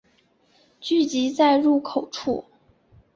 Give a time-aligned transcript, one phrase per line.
[0.79, 2.43] 聚集在入口处